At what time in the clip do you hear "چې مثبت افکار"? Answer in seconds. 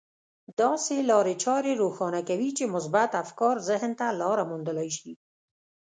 2.57-3.55